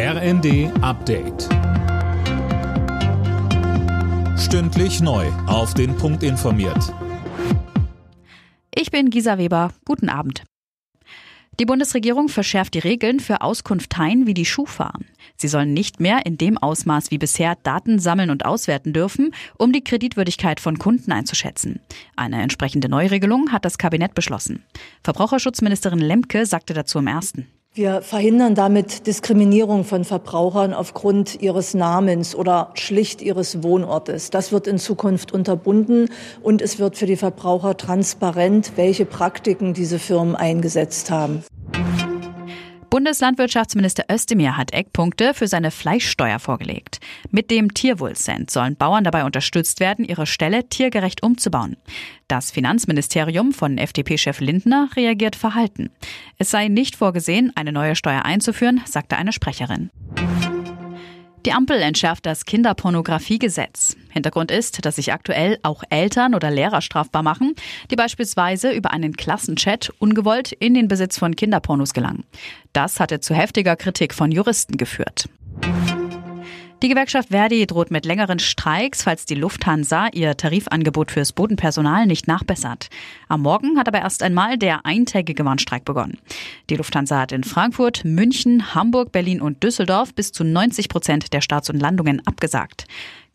[0.00, 1.48] RND Update.
[4.38, 5.26] Stündlich neu.
[5.48, 6.94] Auf den Punkt informiert.
[8.72, 9.72] Ich bin Gisa Weber.
[9.84, 10.44] Guten Abend.
[11.58, 14.92] Die Bundesregierung verschärft die Regeln für Auskunfteien wie die Schufa.
[15.34, 19.72] Sie sollen nicht mehr in dem Ausmaß wie bisher Daten sammeln und auswerten dürfen, um
[19.72, 21.80] die Kreditwürdigkeit von Kunden einzuschätzen.
[22.14, 24.62] Eine entsprechende Neuregelung hat das Kabinett beschlossen.
[25.02, 27.48] Verbraucherschutzministerin Lemke sagte dazu im ersten.
[27.78, 34.30] Wir verhindern damit Diskriminierung von Verbrauchern aufgrund ihres Namens oder schlicht ihres Wohnortes.
[34.30, 36.08] Das wird in Zukunft unterbunden
[36.42, 41.44] und es wird für die Verbraucher transparent, welche Praktiken diese Firmen eingesetzt haben.
[42.90, 46.98] Bundeslandwirtschaftsminister Özdemir hat Eckpunkte für seine Fleischsteuer vorgelegt.
[47.30, 51.76] Mit dem Tierwohlcent sollen Bauern dabei unterstützt werden, ihre Ställe tiergerecht umzubauen.
[52.26, 55.90] Das Finanzministerium von FDP-Chef Lindner reagiert verhalten.
[56.40, 59.90] Es sei nicht vorgesehen, eine neue Steuer einzuführen, sagte eine Sprecherin.
[61.44, 63.96] Die Ampel entschärft das Kinderpornografiegesetz.
[64.10, 67.54] Hintergrund ist, dass sich aktuell auch Eltern oder Lehrer strafbar machen,
[67.90, 72.24] die beispielsweise über einen Klassenchat ungewollt in den Besitz von Kinderpornos gelangen.
[72.72, 75.28] Das hatte zu heftiger Kritik von Juristen geführt.
[76.80, 82.28] Die Gewerkschaft Verdi droht mit längeren Streiks, falls die Lufthansa ihr Tarifangebot fürs Bodenpersonal nicht
[82.28, 82.88] nachbessert.
[83.26, 86.18] Am Morgen hat aber erst einmal der eintägige Warnstreik begonnen.
[86.70, 91.40] Die Lufthansa hat in Frankfurt, München, Hamburg, Berlin und Düsseldorf bis zu 90 Prozent der
[91.40, 92.86] Starts und Landungen abgesagt.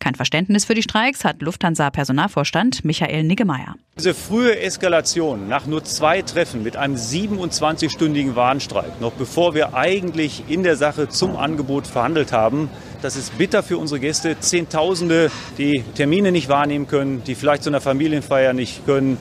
[0.04, 3.74] Kein Verständnis für die Streiks hat Lufthansa-Personalvorstand Michael Niggemeier.
[3.96, 10.44] Diese frühe Eskalation nach nur zwei Treffen mit einem 27-stündigen Warnstreik, noch bevor wir eigentlich
[10.48, 12.68] in der Sache zum Angebot verhandelt haben,
[13.00, 14.38] das ist bitter für unsere Gäste.
[14.38, 19.16] Zehntausende, die Termine nicht wahrnehmen können, die vielleicht zu einer Familienfeier nicht können.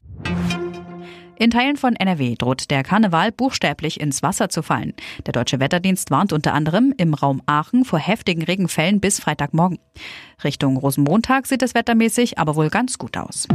[1.43, 4.93] In Teilen von NRW droht der Karneval buchstäblich ins Wasser zu fallen.
[5.25, 9.77] Der Deutsche Wetterdienst warnt unter anderem im Raum Aachen vor heftigen Regenfällen bis Freitagmorgen.
[10.45, 13.49] Richtung Rosenmontag sieht es wettermäßig aber wohl ganz gut aus.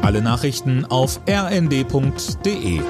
[0.00, 2.80] Alle Nachrichten auf rnd.de